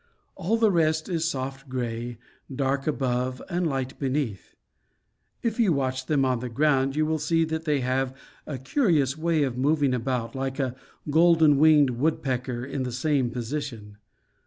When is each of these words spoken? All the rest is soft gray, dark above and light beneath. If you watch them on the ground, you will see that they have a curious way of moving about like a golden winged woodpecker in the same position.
All 0.33 0.57
the 0.57 0.71
rest 0.71 1.07
is 1.09 1.29
soft 1.29 1.69
gray, 1.69 2.17
dark 2.51 2.87
above 2.87 3.39
and 3.49 3.67
light 3.67 3.99
beneath. 3.99 4.55
If 5.43 5.59
you 5.59 5.73
watch 5.73 6.07
them 6.07 6.25
on 6.25 6.39
the 6.39 6.49
ground, 6.49 6.95
you 6.95 7.05
will 7.05 7.19
see 7.19 7.45
that 7.45 7.65
they 7.65 7.81
have 7.81 8.11
a 8.47 8.57
curious 8.57 9.15
way 9.15 9.43
of 9.43 9.59
moving 9.59 9.93
about 9.93 10.33
like 10.33 10.57
a 10.57 10.75
golden 11.11 11.59
winged 11.59 11.91
woodpecker 11.91 12.65
in 12.65 12.81
the 12.81 12.91
same 12.91 13.29
position. 13.29 13.97